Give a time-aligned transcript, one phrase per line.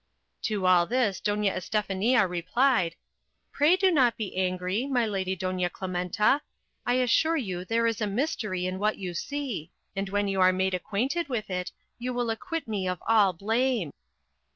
[0.45, 2.95] To all this Doña Estefania replied:
[3.51, 6.41] "Pray do not be angry, my lady Doña Clementa.
[6.87, 10.51] I assure you there is a mystery in what you see; and when you are
[10.51, 13.91] made acquainted with it you will acquit me of all blame."